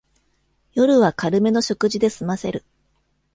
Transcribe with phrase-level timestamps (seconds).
[0.73, 2.65] 夜は軽めの食事ですませる